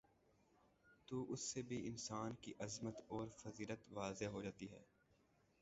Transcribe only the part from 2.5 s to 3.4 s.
عظمت اور